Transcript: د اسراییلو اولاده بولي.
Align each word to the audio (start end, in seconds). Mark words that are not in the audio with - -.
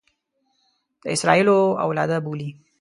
د 1.01 1.03
اسراییلو 1.15 1.57
اولاده 1.83 2.17
بولي. 2.25 2.49